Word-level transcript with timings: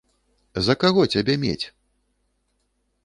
За 0.67 0.75
каго 0.83 1.01
цябе 1.15 1.35
мець? 1.43 1.65